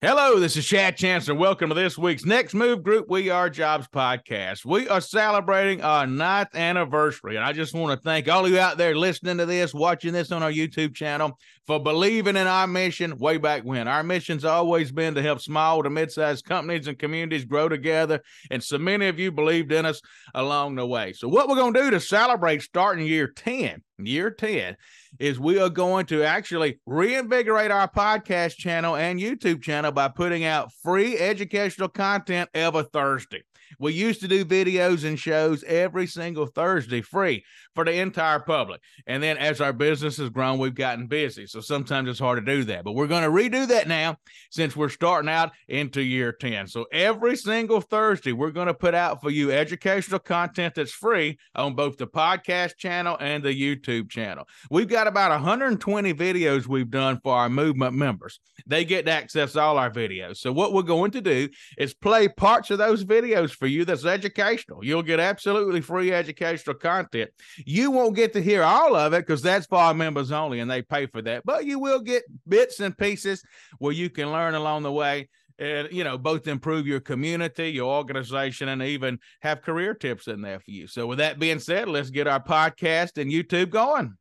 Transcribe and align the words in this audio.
Hello, 0.00 0.38
this 0.38 0.56
is 0.56 0.64
Chad 0.64 0.96
Chancellor. 0.96 1.34
Welcome 1.34 1.70
to 1.70 1.74
this 1.74 1.98
week's 1.98 2.24
Next 2.24 2.54
Move 2.54 2.84
Group 2.84 3.06
We 3.08 3.30
Are 3.30 3.50
Jobs 3.50 3.88
podcast. 3.88 4.64
We 4.64 4.88
are 4.88 5.00
celebrating 5.00 5.82
our 5.82 6.06
ninth 6.06 6.54
anniversary, 6.54 7.34
and 7.34 7.44
I 7.44 7.52
just 7.52 7.74
want 7.74 7.98
to 7.98 8.04
thank 8.04 8.28
all 8.28 8.46
of 8.46 8.52
you 8.52 8.60
out 8.60 8.78
there 8.78 8.94
listening 8.94 9.38
to 9.38 9.46
this, 9.46 9.74
watching 9.74 10.12
this 10.12 10.30
on 10.30 10.40
our 10.40 10.52
YouTube 10.52 10.94
channel, 10.94 11.36
for 11.66 11.82
believing 11.82 12.36
in 12.36 12.46
our 12.46 12.68
mission 12.68 13.18
way 13.18 13.38
back 13.38 13.64
when. 13.64 13.88
Our 13.88 14.04
mission's 14.04 14.44
always 14.44 14.92
been 14.92 15.16
to 15.16 15.22
help 15.22 15.40
small 15.40 15.82
to 15.82 15.90
mid-sized 15.90 16.44
companies 16.44 16.86
and 16.86 16.96
communities 16.96 17.44
grow 17.44 17.68
together, 17.68 18.22
and 18.52 18.62
so 18.62 18.78
many 18.78 19.08
of 19.08 19.18
you 19.18 19.32
believed 19.32 19.72
in 19.72 19.84
us 19.84 20.00
along 20.32 20.76
the 20.76 20.86
way. 20.86 21.12
So, 21.12 21.26
what 21.26 21.48
we're 21.48 21.56
going 21.56 21.74
to 21.74 21.82
do 21.82 21.90
to 21.90 21.98
celebrate 21.98 22.62
starting 22.62 23.04
year 23.04 23.26
10, 23.26 23.82
year 23.98 24.30
10, 24.30 24.76
is 25.18 25.40
we 25.40 25.58
are 25.58 25.68
going 25.68 26.06
to 26.06 26.22
actually 26.22 26.78
reinvigorate 26.86 27.70
our 27.70 27.88
podcast 27.88 28.56
channel 28.56 28.94
and 28.94 29.18
YouTube 29.18 29.60
channel 29.60 29.87
by 29.90 30.08
putting 30.08 30.44
out 30.44 30.72
free 30.72 31.18
educational 31.18 31.88
content 31.88 32.50
every 32.54 32.84
Thursday. 32.84 33.42
We 33.78 33.92
used 33.92 34.20
to 34.20 34.28
do 34.28 34.44
videos 34.44 35.04
and 35.04 35.18
shows 35.18 35.64
every 35.64 36.06
single 36.06 36.46
Thursday 36.46 37.02
free 37.02 37.44
for 37.74 37.84
the 37.84 37.92
entire 37.92 38.40
public. 38.40 38.80
And 39.06 39.22
then 39.22 39.36
as 39.38 39.60
our 39.60 39.72
business 39.72 40.16
has 40.16 40.30
grown, 40.30 40.58
we've 40.58 40.74
gotten 40.74 41.06
busy. 41.06 41.46
So 41.46 41.60
sometimes 41.60 42.08
it's 42.08 42.18
hard 42.18 42.44
to 42.44 42.52
do 42.52 42.64
that. 42.64 42.84
But 42.84 42.92
we're 42.92 43.06
going 43.06 43.22
to 43.22 43.30
redo 43.30 43.68
that 43.68 43.88
now 43.88 44.16
since 44.50 44.74
we're 44.74 44.88
starting 44.88 45.30
out 45.30 45.52
into 45.68 46.02
year 46.02 46.32
10. 46.32 46.66
So 46.66 46.86
every 46.92 47.36
single 47.36 47.80
Thursday, 47.80 48.32
we're 48.32 48.50
going 48.50 48.66
to 48.66 48.74
put 48.74 48.94
out 48.94 49.20
for 49.22 49.30
you 49.30 49.52
educational 49.52 50.18
content 50.18 50.74
that's 50.74 50.92
free 50.92 51.38
on 51.54 51.74
both 51.74 51.98
the 51.98 52.06
podcast 52.06 52.76
channel 52.76 53.16
and 53.20 53.42
the 53.42 53.54
YouTube 53.54 54.10
channel. 54.10 54.46
We've 54.70 54.88
got 54.88 55.06
about 55.06 55.30
120 55.30 56.14
videos 56.14 56.66
we've 56.66 56.90
done 56.90 57.20
for 57.22 57.34
our 57.34 57.48
movement 57.48 57.94
members. 57.94 58.40
They 58.66 58.84
get 58.84 59.06
to 59.06 59.12
access 59.12 59.56
all 59.56 59.78
our 59.78 59.90
videos. 59.90 60.38
So 60.38 60.52
what 60.52 60.72
we're 60.72 60.82
going 60.82 61.12
to 61.12 61.20
do 61.20 61.48
is 61.76 61.94
play 61.94 62.28
parts 62.28 62.70
of 62.70 62.78
those 62.78 63.04
videos 63.04 63.52
for 63.58 63.66
you 63.66 63.84
that's 63.84 64.04
educational. 64.04 64.84
You'll 64.84 65.02
get 65.02 65.20
absolutely 65.20 65.80
free 65.80 66.12
educational 66.12 66.76
content. 66.76 67.30
You 67.66 67.90
won't 67.90 68.16
get 68.16 68.32
to 68.34 68.42
hear 68.42 68.62
all 68.62 68.94
of 68.94 69.12
it 69.12 69.26
because 69.26 69.42
that's 69.42 69.66
for 69.66 69.78
our 69.78 69.94
members 69.94 70.32
only 70.32 70.60
and 70.60 70.70
they 70.70 70.82
pay 70.82 71.06
for 71.06 71.22
that, 71.22 71.44
but 71.44 71.64
you 71.64 71.78
will 71.78 72.00
get 72.00 72.22
bits 72.46 72.80
and 72.80 72.96
pieces 72.96 73.42
where 73.78 73.92
you 73.92 74.10
can 74.10 74.32
learn 74.32 74.54
along 74.54 74.82
the 74.82 74.92
way 74.92 75.28
and 75.58 75.88
you 75.90 76.04
know 76.04 76.16
both 76.16 76.46
improve 76.46 76.86
your 76.86 77.00
community 77.00 77.68
your 77.70 77.92
organization 77.92 78.68
and 78.68 78.82
even 78.82 79.18
have 79.40 79.60
career 79.62 79.92
tips 79.92 80.28
in 80.28 80.40
there 80.40 80.60
for 80.60 80.70
you 80.70 80.86
so 80.86 81.06
with 81.06 81.18
that 81.18 81.38
being 81.38 81.58
said 81.58 81.88
let's 81.88 82.10
get 82.10 82.28
our 82.28 82.42
podcast 82.42 83.20
and 83.20 83.32
youtube 83.32 83.70
going 83.70 84.14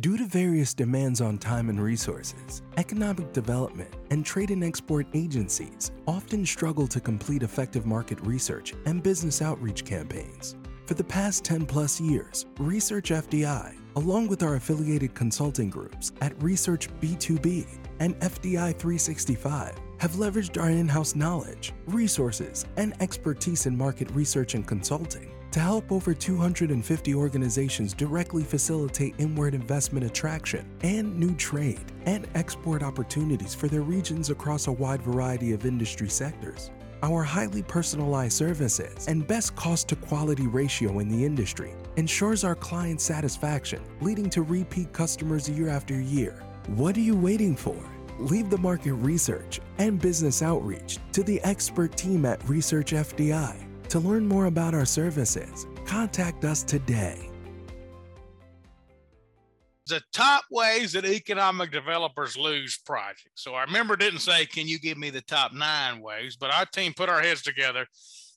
Due 0.00 0.18
to 0.18 0.26
various 0.26 0.74
demands 0.74 1.22
on 1.22 1.38
time 1.38 1.70
and 1.70 1.82
resources, 1.82 2.60
economic 2.76 3.32
development 3.32 3.88
and 4.10 4.26
trade 4.26 4.50
and 4.50 4.62
export 4.62 5.06
agencies 5.14 5.90
often 6.06 6.44
struggle 6.44 6.86
to 6.86 7.00
complete 7.00 7.42
effective 7.42 7.86
market 7.86 8.20
research 8.20 8.74
and 8.84 9.02
business 9.02 9.40
outreach 9.40 9.86
campaigns. 9.86 10.54
For 10.84 10.92
the 10.92 11.02
past 11.02 11.44
10 11.44 11.64
plus 11.64 11.98
years, 11.98 12.44
Research 12.58 13.08
FDI, 13.08 13.74
along 13.96 14.28
with 14.28 14.42
our 14.42 14.56
affiliated 14.56 15.14
consulting 15.14 15.70
groups 15.70 16.12
at 16.20 16.40
Research 16.42 16.90
B2B 17.00 17.66
and 17.98 18.20
FDI 18.20 18.78
365, 18.78 19.80
have 19.98 20.12
leveraged 20.12 20.60
our 20.60 20.68
in 20.68 20.88
house 20.88 21.16
knowledge, 21.16 21.72
resources, 21.86 22.66
and 22.76 22.92
expertise 23.00 23.64
in 23.64 23.74
market 23.74 24.10
research 24.10 24.52
and 24.52 24.66
consulting 24.66 25.32
to 25.52 25.60
help 25.60 25.90
over 25.90 26.14
250 26.14 27.14
organizations 27.14 27.94
directly 27.94 28.42
facilitate 28.42 29.14
inward 29.18 29.54
investment 29.54 30.04
attraction 30.04 30.68
and 30.82 31.18
new 31.18 31.34
trade 31.36 31.84
and 32.04 32.26
export 32.34 32.82
opportunities 32.82 33.54
for 33.54 33.68
their 33.68 33.82
regions 33.82 34.30
across 34.30 34.66
a 34.66 34.72
wide 34.72 35.02
variety 35.02 35.52
of 35.52 35.66
industry 35.66 36.08
sectors. 36.08 36.70
Our 37.02 37.22
highly 37.22 37.62
personalized 37.62 38.32
services 38.32 39.06
and 39.06 39.26
best 39.26 39.54
cost 39.54 39.88
to 39.88 39.96
quality 39.96 40.46
ratio 40.46 40.98
in 40.98 41.08
the 41.08 41.24
industry 41.24 41.74
ensures 41.96 42.42
our 42.42 42.54
client 42.54 43.00
satisfaction, 43.00 43.82
leading 44.00 44.30
to 44.30 44.42
repeat 44.42 44.92
customers 44.92 45.48
year 45.48 45.68
after 45.68 46.00
year. 46.00 46.42
What 46.68 46.96
are 46.96 47.00
you 47.00 47.16
waiting 47.16 47.54
for? 47.54 47.76
Leave 48.18 48.48
the 48.48 48.58
market 48.58 48.94
research 48.94 49.60
and 49.78 50.00
business 50.00 50.42
outreach 50.42 50.98
to 51.12 51.22
the 51.22 51.40
expert 51.42 51.96
team 51.96 52.24
at 52.24 52.46
Research 52.48 52.92
FDI 52.92 53.65
to 53.90 54.00
learn 54.00 54.26
more 54.26 54.46
about 54.46 54.74
our 54.74 54.84
services, 54.84 55.66
contact 55.84 56.44
us 56.44 56.62
today. 56.62 57.25
The 59.88 60.02
top 60.12 60.44
ways 60.50 60.92
that 60.92 61.04
economic 61.04 61.70
developers 61.70 62.36
lose 62.36 62.76
projects. 62.78 63.30
So 63.34 63.54
our 63.54 63.66
member 63.66 63.96
didn't 63.96 64.18
say, 64.20 64.46
Can 64.46 64.66
you 64.66 64.78
give 64.78 64.98
me 64.98 65.10
the 65.10 65.22
top 65.22 65.52
nine 65.52 66.00
ways? 66.00 66.36
But 66.36 66.52
our 66.52 66.66
team 66.66 66.92
put 66.94 67.08
our 67.08 67.20
heads 67.20 67.42
together 67.42 67.86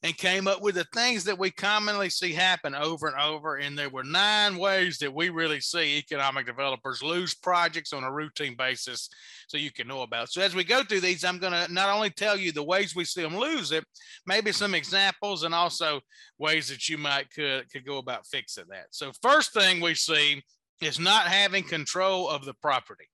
and 0.01 0.15
came 0.15 0.47
up 0.47 0.61
with 0.61 0.75
the 0.75 0.85
things 0.93 1.25
that 1.25 1.37
we 1.37 1.51
commonly 1.51 2.09
see 2.09 2.31
happen 2.31 2.73
over 2.73 3.07
and 3.07 3.19
over. 3.19 3.57
And 3.57 3.77
there 3.77 3.89
were 3.89 4.03
nine 4.03 4.57
ways 4.57 4.97
that 4.99 5.13
we 5.13 5.29
really 5.29 5.59
see 5.59 5.97
economic 5.97 6.45
developers 6.45 7.03
lose 7.03 7.35
projects 7.35 7.91
on 7.91 8.05
a 8.05 8.11
routine 8.11 8.55
basis 8.55 9.09
so 9.47 9.57
you 9.57 9.71
can 9.71 9.87
know 9.87 10.03
about. 10.03 10.31
So 10.31 10.41
as 10.41 10.55
we 10.55 10.63
go 10.63 10.83
through 10.83 11.01
these, 11.01 11.25
I'm 11.25 11.37
going 11.37 11.51
to 11.51 11.71
not 11.71 11.89
only 11.89 12.11
tell 12.11 12.37
you 12.37 12.53
the 12.53 12.63
ways 12.63 12.95
we 12.95 13.03
see 13.03 13.23
them 13.23 13.37
lose 13.37 13.73
it, 13.73 13.83
maybe 14.25 14.53
some 14.53 14.73
examples 14.73 15.43
and 15.43 15.53
also 15.53 15.99
ways 16.37 16.69
that 16.69 16.87
you 16.87 16.97
might 16.97 17.29
could, 17.31 17.69
could 17.69 17.85
go 17.85 17.97
about 17.97 18.25
fixing 18.25 18.65
that. 18.69 18.87
So 18.91 19.11
first 19.21 19.53
thing 19.53 19.81
we 19.81 19.95
see 19.95 20.41
is 20.81 20.99
not 20.99 21.27
having 21.27 21.63
control 21.63 22.29
of 22.29 22.45
the 22.45 22.53
property. 22.55 23.07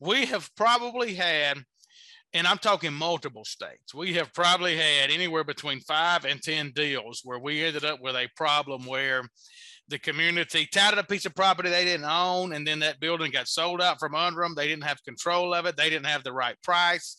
We 0.00 0.26
have 0.26 0.50
probably 0.56 1.14
had 1.14 1.64
and 2.34 2.48
I'm 2.48 2.58
talking 2.58 2.92
multiple 2.92 3.44
states. 3.44 3.94
We 3.94 4.14
have 4.14 4.34
probably 4.34 4.76
had 4.76 5.10
anywhere 5.10 5.44
between 5.44 5.78
five 5.80 6.24
and 6.24 6.42
10 6.42 6.72
deals 6.74 7.20
where 7.22 7.38
we 7.38 7.62
ended 7.62 7.84
up 7.84 8.00
with 8.00 8.16
a 8.16 8.28
problem 8.36 8.86
where 8.86 9.22
the 9.88 9.98
community 9.98 10.66
touted 10.72 10.98
a 10.98 11.04
piece 11.04 11.26
of 11.26 11.34
property 11.34 11.68
they 11.68 11.84
didn't 11.84 12.06
own, 12.06 12.52
and 12.52 12.66
then 12.66 12.78
that 12.80 13.00
building 13.00 13.30
got 13.30 13.48
sold 13.48 13.82
out 13.82 13.98
from 13.98 14.14
under 14.14 14.42
them. 14.42 14.54
They 14.54 14.68
didn't 14.68 14.84
have 14.84 15.02
control 15.04 15.52
of 15.54 15.66
it, 15.66 15.76
they 15.76 15.90
didn't 15.90 16.06
have 16.06 16.24
the 16.24 16.32
right 16.32 16.56
price. 16.62 17.18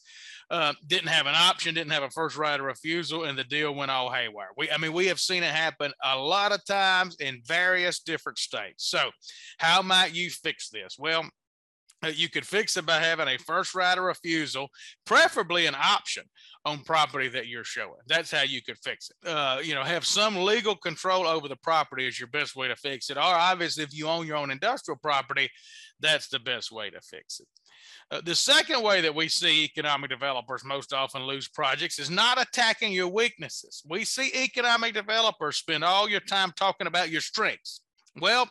Uh, 0.52 0.74
didn't 0.86 1.08
have 1.08 1.26
an 1.26 1.34
option, 1.36 1.74
didn't 1.74 1.92
have 1.92 2.04
a 2.04 2.10
first 2.12 2.38
right 2.38 2.60
of 2.60 2.66
refusal, 2.68 3.24
and 3.24 3.36
the 3.36 3.44
deal 3.44 3.74
went 3.74 3.90
all 3.90 4.12
haywire. 4.12 4.50
We, 4.56 4.70
I 4.70 4.78
mean, 4.78 4.94
we 4.94 5.08
have 5.08 5.20
seen 5.20 5.42
it 5.42 5.50
happen 5.50 5.92
a 6.04 6.20
lot 6.20 6.52
of 6.52 6.64
times 6.66 7.16
in 7.20 7.42
various 7.44 8.00
different 8.00 8.38
states. 8.38 8.88
So, 8.88 9.10
how 9.58 9.82
might 9.82 10.14
you 10.14 10.30
fix 10.30 10.70
this? 10.70 10.98
Well, 11.00 11.28
you 12.14 12.30
could 12.30 12.46
fix 12.46 12.78
it 12.78 12.86
by 12.86 13.00
having 13.00 13.28
a 13.28 13.38
first 13.38 13.74
right 13.74 13.98
of 13.98 14.04
refusal, 14.04 14.70
preferably 15.06 15.66
an 15.66 15.76
option 15.76 16.24
on 16.66 16.80
property 16.80 17.28
that 17.30 17.48
you're 17.48 17.64
showing. 17.64 18.00
That's 18.08 18.32
how 18.32 18.44
you 18.44 18.62
could 18.62 18.78
fix 18.84 19.10
it. 19.10 19.28
Uh, 19.28 19.60
you 19.64 19.76
know, 19.76 19.84
have 19.84 20.06
some 20.06 20.36
legal 20.36 20.76
control 20.76 21.28
over 21.28 21.48
the 21.48 21.56
property 21.56 22.08
is 22.08 22.20
your 22.20 22.28
best 22.30 22.56
way 22.56 22.68
to 22.68 22.76
fix 22.76 23.10
it. 23.10 23.18
Or 23.18 23.24
obviously, 23.24 23.84
if 23.84 23.94
you 23.94 24.08
own 24.08 24.28
your 24.28 24.38
own 24.38 24.52
industrial 24.52 24.98
property, 24.98 25.50
that's 26.00 26.28
the 26.28 26.40
best 26.40 26.72
way 26.72 26.90
to 26.90 27.00
fix 27.02 27.40
it. 27.40 27.48
Uh, 28.12 28.22
the 28.24 28.36
second 28.36 28.84
way 28.84 29.02
that 29.02 29.14
we 29.14 29.28
see 29.28 29.64
economic 29.64 30.10
developers 30.10 30.64
most 30.64 30.94
often 30.94 31.24
lose 31.24 31.48
projects 31.48 31.98
is 31.98 32.10
not 32.10 32.42
attacking 32.42 32.92
your 32.92 33.08
weaknesses. 33.08 33.82
We 33.88 34.06
see 34.06 34.32
economic 34.36 34.94
developers 34.94 35.58
spend 35.58 35.84
all 35.84 36.08
your 36.10 36.20
time 36.20 36.54
talking 36.56 36.88
about 36.88 37.10
your 37.10 37.22
strengths. 37.22 37.82
Well, 38.20 38.48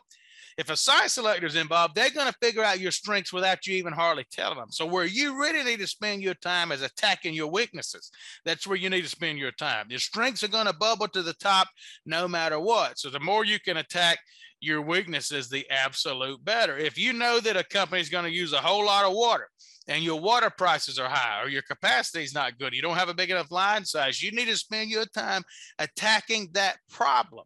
if 0.56 0.70
a 0.70 0.76
selector 0.76 1.46
is 1.46 1.56
involved, 1.56 1.94
they're 1.94 2.10
going 2.10 2.30
to 2.30 2.38
figure 2.40 2.62
out 2.62 2.80
your 2.80 2.92
strengths 2.92 3.32
without 3.32 3.66
you 3.66 3.74
even 3.76 3.92
hardly 3.92 4.26
telling 4.30 4.58
them. 4.58 4.70
So 4.70 4.86
where 4.86 5.04
you 5.04 5.38
really 5.38 5.64
need 5.64 5.80
to 5.80 5.86
spend 5.86 6.22
your 6.22 6.34
time 6.34 6.72
is 6.72 6.82
attacking 6.82 7.34
your 7.34 7.50
weaknesses. 7.50 8.10
That's 8.44 8.66
where 8.66 8.76
you 8.76 8.90
need 8.90 9.02
to 9.02 9.08
spend 9.08 9.38
your 9.38 9.52
time. 9.52 9.86
Your 9.88 9.98
strengths 9.98 10.44
are 10.44 10.48
going 10.48 10.66
to 10.66 10.72
bubble 10.72 11.08
to 11.08 11.22
the 11.22 11.34
top 11.34 11.68
no 12.06 12.28
matter 12.28 12.60
what. 12.60 12.98
So 12.98 13.10
the 13.10 13.20
more 13.20 13.44
you 13.44 13.58
can 13.60 13.78
attack 13.78 14.18
your 14.64 14.82
weaknesses, 14.82 15.48
the 15.48 15.68
absolute 15.70 16.44
better. 16.44 16.76
If 16.76 16.98
you 16.98 17.12
know 17.12 17.40
that 17.40 17.56
a 17.56 17.64
company 17.64 18.00
is 18.00 18.08
going 18.08 18.24
to 18.24 18.30
use 18.30 18.52
a 18.52 18.58
whole 18.60 18.84
lot 18.84 19.04
of 19.04 19.12
water, 19.12 19.48
and 19.86 20.02
your 20.02 20.20
water 20.20 20.50
prices 20.50 20.98
are 20.98 21.08
high 21.08 21.42
or 21.42 21.48
your 21.48 21.62
capacity 21.62 22.24
is 22.24 22.34
not 22.34 22.58
good, 22.58 22.72
you 22.72 22.82
don't 22.82 22.96
have 22.96 23.08
a 23.08 23.14
big 23.14 23.30
enough 23.30 23.50
line 23.50 23.84
size, 23.84 24.22
you 24.22 24.32
need 24.32 24.48
to 24.48 24.56
spend 24.56 24.90
your 24.90 25.04
time 25.06 25.42
attacking 25.78 26.48
that 26.52 26.76
problem. 26.90 27.44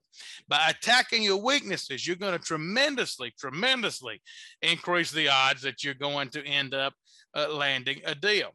By 0.49 0.69
attacking 0.69 1.23
your 1.23 1.43
weaknesses, 1.43 2.07
you're 2.07 2.17
going 2.17 2.39
to 2.39 2.45
tremendously, 2.45 3.35
tremendously 3.39 4.23
increase 4.63 5.11
the 5.11 5.29
odds 5.29 5.63
that 5.63 5.83
you're 5.83 5.95
going 5.95 6.29
to 6.31 6.47
end 6.47 6.75
up 6.75 6.95
uh, 7.35 7.53
landing 7.53 8.01
a 8.05 8.15
deal. 8.15 8.55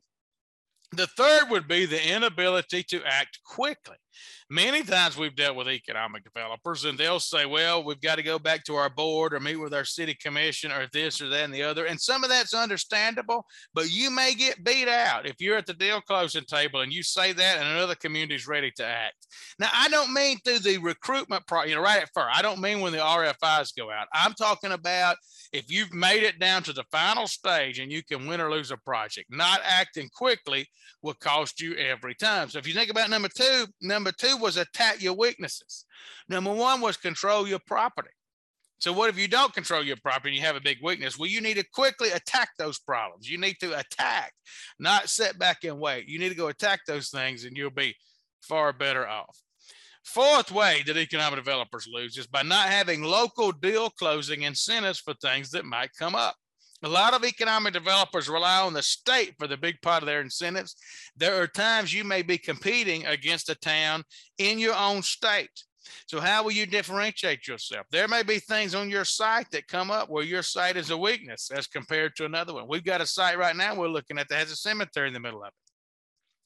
The 0.95 1.07
third 1.07 1.49
would 1.49 1.67
be 1.67 1.85
the 1.85 2.13
inability 2.15 2.83
to 2.83 3.01
act 3.03 3.39
quickly. 3.43 3.95
Many 4.47 4.83
times 4.83 5.17
we've 5.17 5.35
dealt 5.35 5.55
with 5.55 5.67
economic 5.67 6.23
developers 6.23 6.85
and 6.85 6.95
they'll 6.97 7.19
say, 7.19 7.47
well, 7.47 7.83
we've 7.83 7.99
got 7.99 8.15
to 8.15 8.23
go 8.23 8.37
back 8.37 8.63
to 8.65 8.75
our 8.75 8.89
board 8.89 9.33
or 9.33 9.39
meet 9.39 9.55
with 9.55 9.73
our 9.73 9.85
city 9.85 10.15
commission 10.21 10.71
or 10.71 10.87
this 10.93 11.19
or 11.19 11.29
that 11.29 11.45
and 11.45 11.53
the 11.53 11.63
other. 11.63 11.85
And 11.85 11.99
some 11.99 12.23
of 12.23 12.29
that's 12.29 12.53
understandable, 12.53 13.47
but 13.73 13.91
you 13.91 14.11
may 14.11 14.35
get 14.35 14.63
beat 14.63 14.87
out 14.87 15.25
if 15.25 15.41
you're 15.41 15.57
at 15.57 15.65
the 15.65 15.73
deal 15.73 15.99
closing 16.01 16.43
table 16.43 16.81
and 16.81 16.93
you 16.93 17.01
say 17.01 17.33
that 17.33 17.57
and 17.57 17.67
another 17.67 17.95
community 17.95 18.35
is 18.35 18.47
ready 18.47 18.71
to 18.75 18.85
act. 18.85 19.25
Now, 19.57 19.69
I 19.73 19.89
don't 19.89 20.13
mean 20.13 20.37
through 20.45 20.59
the 20.59 20.77
recruitment, 20.77 21.47
pro- 21.47 21.63
you 21.63 21.73
know, 21.73 21.81
right 21.81 22.03
at 22.03 22.11
first. 22.13 22.29
I 22.35 22.43
don't 22.43 22.61
mean 22.61 22.81
when 22.81 22.91
the 22.91 22.99
RFIs 22.99 23.75
go 23.75 23.89
out. 23.89 24.07
I'm 24.13 24.33
talking 24.33 24.73
about 24.73 25.17
if 25.51 25.71
you've 25.71 25.93
made 25.93 26.21
it 26.21 26.37
down 26.37 26.61
to 26.63 26.73
the 26.73 26.85
final 26.91 27.25
stage 27.25 27.79
and 27.79 27.91
you 27.91 28.03
can 28.03 28.27
win 28.27 28.41
or 28.41 28.51
lose 28.51 28.69
a 28.69 28.77
project, 28.77 29.27
not 29.31 29.61
acting 29.63 30.09
quickly 30.15 30.67
will 31.01 31.13
cost 31.13 31.61
you 31.61 31.75
every 31.75 32.15
time. 32.15 32.49
So 32.49 32.59
if 32.59 32.67
you 32.67 32.73
think 32.73 32.89
about 32.89 33.09
number 33.09 33.29
two, 33.29 33.65
number 33.81 34.11
two 34.11 34.37
was 34.37 34.57
attack 34.57 35.01
your 35.01 35.13
weaknesses. 35.13 35.85
Number 36.29 36.51
one 36.53 36.81
was 36.81 36.97
control 36.97 37.47
your 37.47 37.59
property. 37.65 38.09
So 38.79 38.91
what 38.91 39.09
if 39.09 39.17
you 39.17 39.29
don't 39.29 39.53
control 39.53 39.81
your 39.81 39.95
property 39.95 40.31
and 40.31 40.37
you 40.37 40.45
have 40.45 40.57
a 40.57 40.61
big 40.61 40.79
weakness? 40.83 41.17
Well, 41.17 41.29
you 41.29 41.39
need 41.39 41.55
to 41.55 41.65
quickly 41.73 42.09
attack 42.09 42.49
those 42.57 42.79
problems. 42.79 43.29
You 43.29 43.37
need 43.37 43.55
to 43.61 43.79
attack, 43.79 44.33
not 44.77 45.07
sit 45.07 45.39
back 45.39 45.63
and 45.63 45.79
wait. 45.79 46.09
You 46.09 46.19
need 46.19 46.29
to 46.29 46.35
go 46.35 46.49
attack 46.49 46.81
those 46.85 47.09
things 47.09 47.45
and 47.45 47.55
you'll 47.55 47.69
be 47.69 47.95
far 48.41 48.73
better 48.73 49.07
off. 49.07 49.39
Fourth 50.03 50.51
way 50.51 50.83
that 50.85 50.97
economic 50.97 51.39
developers 51.39 51.87
lose 51.89 52.17
is 52.17 52.27
by 52.27 52.43
not 52.43 52.67
having 52.67 53.03
local 53.03 53.53
deal 53.53 53.89
closing 53.89 54.41
incentives 54.41 54.99
for 54.99 55.13
things 55.13 55.51
that 55.51 55.63
might 55.63 55.91
come 55.97 56.13
up. 56.13 56.35
A 56.83 56.89
lot 56.89 57.13
of 57.13 57.23
economic 57.23 57.71
developers 57.71 58.27
rely 58.27 58.59
on 58.59 58.73
the 58.73 58.83
state 58.83 59.35
for 59.39 59.47
the 59.47 59.55
big 59.55 59.81
part 59.81 60.03
of 60.03 60.07
their 60.07 60.19
incentives. 60.19 60.75
There 61.15 61.41
are 61.41 61.47
times 61.47 61.93
you 61.93 62.03
may 62.03 62.21
be 62.21 62.37
competing 62.37 63.05
against 63.05 63.49
a 63.49 63.55
town 63.55 64.03
in 64.37 64.59
your 64.59 64.75
own 64.75 65.01
state. 65.01 65.63
So, 66.07 66.19
how 66.19 66.43
will 66.43 66.51
you 66.51 66.65
differentiate 66.65 67.47
yourself? 67.47 67.87
There 67.91 68.07
may 68.07 68.23
be 68.23 68.39
things 68.39 68.75
on 68.75 68.89
your 68.89 69.05
site 69.05 69.49
that 69.51 69.67
come 69.67 69.91
up 69.91 70.09
where 70.09 70.23
your 70.23 70.43
site 70.43 70.77
is 70.77 70.89
a 70.89 70.97
weakness 70.97 71.51
as 71.51 71.67
compared 71.67 72.15
to 72.17 72.25
another 72.25 72.53
one. 72.53 72.67
We've 72.67 72.83
got 72.83 73.01
a 73.01 73.07
site 73.07 73.37
right 73.37 73.55
now 73.55 73.75
we're 73.75 73.87
looking 73.87 74.17
at 74.17 74.27
that 74.29 74.39
has 74.39 74.51
a 74.51 74.55
cemetery 74.55 75.07
in 75.07 75.13
the 75.13 75.19
middle 75.19 75.41
of 75.41 75.47
it. 75.47 75.72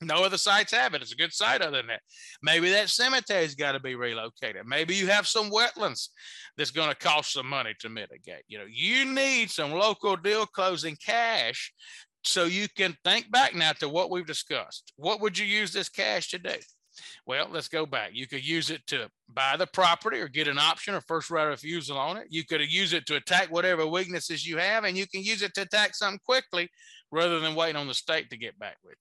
No 0.01 0.23
other 0.23 0.37
sites 0.37 0.73
have 0.73 0.93
it. 0.93 1.01
It's 1.01 1.11
a 1.13 1.17
good 1.17 1.33
site 1.33 1.61
other 1.61 1.77
than 1.77 1.87
that. 1.87 2.01
Maybe 2.43 2.69
that 2.69 2.89
cemetery's 2.89 3.55
got 3.55 3.71
to 3.71 3.79
be 3.79 3.95
relocated. 3.95 4.67
Maybe 4.67 4.95
you 4.95 5.07
have 5.07 5.27
some 5.27 5.49
wetlands 5.49 6.09
that's 6.55 6.71
going 6.71 6.89
to 6.89 6.95
cost 6.95 7.33
some 7.33 7.47
money 7.47 7.73
to 7.79 7.89
mitigate. 7.89 8.43
You 8.47 8.59
know, 8.59 8.65
you 8.69 9.05
need 9.05 9.49
some 9.49 9.71
local 9.71 10.15
deal 10.15 10.45
closing 10.45 10.95
cash 11.03 11.73
so 12.23 12.45
you 12.45 12.67
can 12.75 12.95
think 13.03 13.31
back 13.31 13.55
now 13.55 13.71
to 13.73 13.89
what 13.89 14.11
we've 14.11 14.25
discussed. 14.25 14.93
What 14.97 15.19
would 15.21 15.37
you 15.37 15.45
use 15.45 15.73
this 15.73 15.89
cash 15.89 16.29
to 16.29 16.39
do? 16.39 16.55
Well, 17.25 17.47
let's 17.51 17.67
go 17.67 17.85
back. 17.85 18.11
You 18.13 18.27
could 18.27 18.47
use 18.47 18.69
it 18.69 18.85
to 18.87 19.09
buy 19.33 19.55
the 19.57 19.67
property 19.67 20.19
or 20.19 20.27
get 20.27 20.47
an 20.47 20.59
option 20.59 20.93
or 20.93 21.01
first 21.01 21.29
right 21.29 21.43
of 21.43 21.49
refusal 21.49 21.97
on 21.97 22.17
it. 22.17 22.27
You 22.29 22.45
could 22.45 22.61
use 22.71 22.93
it 22.93 23.05
to 23.07 23.15
attack 23.15 23.51
whatever 23.51 23.85
weaknesses 23.85 24.45
you 24.45 24.57
have, 24.57 24.83
and 24.83 24.97
you 24.97 25.07
can 25.07 25.23
use 25.23 25.41
it 25.41 25.53
to 25.55 25.61
attack 25.61 25.95
something 25.95 26.19
quickly 26.25 26.69
rather 27.11 27.39
than 27.39 27.55
waiting 27.55 27.75
on 27.75 27.87
the 27.87 27.93
state 27.93 28.29
to 28.29 28.37
get 28.37 28.57
back 28.59 28.77
with. 28.83 28.95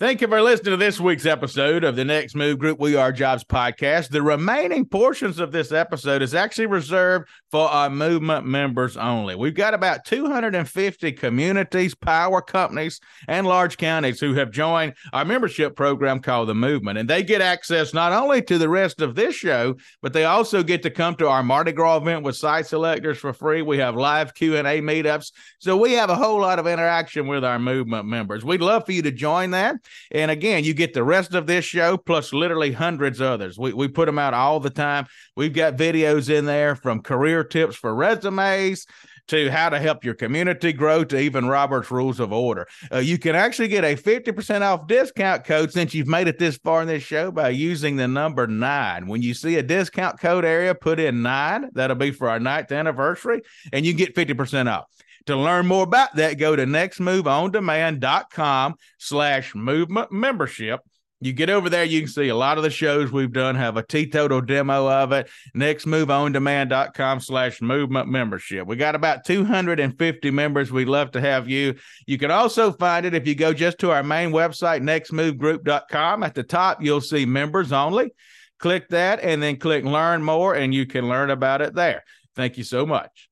Thank 0.00 0.22
you 0.22 0.28
for 0.28 0.40
listening 0.40 0.70
to 0.70 0.76
this 0.78 0.98
week's 0.98 1.26
episode 1.26 1.84
of 1.84 1.94
the 1.94 2.06
Next 2.06 2.34
Move 2.34 2.58
Group 2.58 2.80
We 2.80 2.96
Are 2.96 3.12
Jobs 3.12 3.44
podcast. 3.44 4.08
The 4.08 4.22
remaining 4.22 4.86
portions 4.86 5.38
of 5.38 5.52
this 5.52 5.72
episode 5.72 6.22
is 6.22 6.34
actually 6.34 6.68
reserved 6.68 7.28
for 7.50 7.68
our 7.68 7.90
movement 7.90 8.46
members 8.46 8.96
only. 8.96 9.34
We've 9.34 9.52
got 9.52 9.74
about 9.74 10.06
250 10.06 11.12
communities, 11.12 11.94
power 11.94 12.40
companies, 12.40 12.98
and 13.28 13.46
large 13.46 13.76
counties 13.76 14.20
who 14.20 14.32
have 14.32 14.50
joined 14.50 14.94
our 15.12 15.26
membership 15.26 15.76
program 15.76 16.20
called 16.20 16.48
the 16.48 16.54
Movement, 16.54 16.96
and 16.96 17.10
they 17.10 17.22
get 17.22 17.42
access 17.42 17.92
not 17.92 18.12
only 18.12 18.40
to 18.40 18.56
the 18.56 18.70
rest 18.70 19.02
of 19.02 19.14
this 19.14 19.34
show, 19.34 19.74
but 20.00 20.14
they 20.14 20.24
also 20.24 20.62
get 20.62 20.82
to 20.84 20.90
come 20.90 21.14
to 21.16 21.28
our 21.28 21.42
Mardi 21.42 21.72
Gras 21.72 21.98
event 21.98 22.24
with 22.24 22.36
site 22.36 22.66
selectors 22.66 23.18
for 23.18 23.34
free. 23.34 23.60
We 23.60 23.76
have 23.76 23.96
live 23.96 24.32
Q 24.32 24.56
and 24.56 24.66
A 24.66 24.80
meetups, 24.80 25.32
so 25.58 25.76
we 25.76 25.92
have 25.92 26.08
a 26.08 26.16
whole 26.16 26.40
lot 26.40 26.58
of 26.58 26.66
interaction 26.66 27.26
with 27.26 27.44
our 27.44 27.58
movement 27.58 28.06
members. 28.06 28.46
We'd 28.46 28.62
love 28.62 28.86
for 28.86 28.92
you 28.92 29.02
to 29.02 29.12
join 29.12 29.50
that. 29.50 29.76
And 30.10 30.30
again, 30.30 30.64
you 30.64 30.74
get 30.74 30.94
the 30.94 31.04
rest 31.04 31.34
of 31.34 31.46
this 31.46 31.64
show 31.64 31.96
plus 31.96 32.32
literally 32.32 32.72
hundreds 32.72 33.20
others. 33.20 33.58
We, 33.58 33.72
we 33.72 33.88
put 33.88 34.06
them 34.06 34.18
out 34.18 34.34
all 34.34 34.60
the 34.60 34.70
time. 34.70 35.06
We've 35.36 35.52
got 35.52 35.76
videos 35.76 36.28
in 36.28 36.46
there 36.46 36.76
from 36.76 37.02
career 37.02 37.44
tips 37.44 37.76
for 37.76 37.94
resumes 37.94 38.86
to 39.30 39.48
how 39.48 39.68
to 39.68 39.78
help 39.78 40.04
your 40.04 40.14
community 40.14 40.72
grow 40.72 41.04
to 41.04 41.18
even 41.18 41.46
Robert's 41.46 41.90
Rules 41.90 42.18
of 42.18 42.32
Order. 42.32 42.66
Uh, 42.92 42.98
you 42.98 43.16
can 43.16 43.36
actually 43.36 43.68
get 43.68 43.84
a 43.84 43.94
50% 43.94 44.62
off 44.62 44.88
discount 44.88 45.44
code 45.44 45.72
since 45.72 45.94
you've 45.94 46.08
made 46.08 46.26
it 46.26 46.38
this 46.38 46.56
far 46.58 46.82
in 46.82 46.88
this 46.88 47.04
show 47.04 47.30
by 47.30 47.50
using 47.50 47.94
the 47.94 48.08
number 48.08 48.48
nine. 48.48 49.06
When 49.06 49.22
you 49.22 49.34
see 49.34 49.56
a 49.56 49.62
discount 49.62 50.20
code 50.20 50.44
area, 50.44 50.74
put 50.74 50.98
in 50.98 51.22
nine. 51.22 51.70
That'll 51.74 51.96
be 51.96 52.10
for 52.10 52.28
our 52.28 52.40
ninth 52.40 52.72
anniversary, 52.72 53.42
and 53.72 53.86
you 53.86 53.92
get 53.94 54.16
50% 54.16 54.68
off. 54.68 54.86
To 55.30 55.36
learn 55.36 55.66
more 55.68 55.84
about 55.84 56.16
that, 56.16 56.38
go 56.38 56.56
to 56.56 56.66
nextmoveondemand.com 56.66 58.74
slash 58.98 59.54
movement 59.54 60.10
membership. 60.10 60.80
You 61.20 61.32
get 61.32 61.48
over 61.48 61.70
there, 61.70 61.84
you 61.84 62.00
can 62.00 62.08
see 62.08 62.30
a 62.30 62.34
lot 62.34 62.56
of 62.56 62.64
the 62.64 62.70
shows 62.70 63.12
we've 63.12 63.30
done 63.30 63.54
have 63.54 63.76
a 63.76 63.84
teetotal 63.84 64.40
demo 64.40 64.90
of 64.90 65.12
it. 65.12 65.30
Nextmoveondemand.com 65.56 67.20
slash 67.20 67.62
movement 67.62 68.08
membership. 68.08 68.66
We 68.66 68.74
got 68.74 68.96
about 68.96 69.24
250 69.24 70.32
members. 70.32 70.72
We'd 70.72 70.88
love 70.88 71.12
to 71.12 71.20
have 71.20 71.48
you. 71.48 71.76
You 72.08 72.18
can 72.18 72.32
also 72.32 72.72
find 72.72 73.06
it 73.06 73.14
if 73.14 73.28
you 73.28 73.36
go 73.36 73.52
just 73.52 73.78
to 73.78 73.92
our 73.92 74.02
main 74.02 74.32
website, 74.32 74.82
nextmovegroup.com. 74.82 76.24
At 76.24 76.34
the 76.34 76.42
top, 76.42 76.82
you'll 76.82 77.00
see 77.00 77.24
members 77.24 77.70
only. 77.70 78.10
Click 78.58 78.88
that 78.88 79.20
and 79.22 79.40
then 79.40 79.58
click 79.58 79.84
learn 79.84 80.24
more, 80.24 80.56
and 80.56 80.74
you 80.74 80.86
can 80.86 81.08
learn 81.08 81.30
about 81.30 81.62
it 81.62 81.72
there. 81.72 82.02
Thank 82.34 82.58
you 82.58 82.64
so 82.64 82.84
much. 82.84 83.29